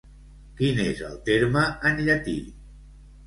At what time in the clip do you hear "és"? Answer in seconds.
0.83-1.03